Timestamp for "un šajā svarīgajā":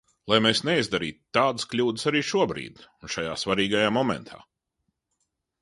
2.89-3.93